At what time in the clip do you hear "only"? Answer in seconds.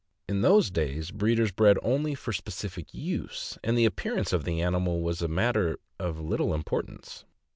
1.83-2.15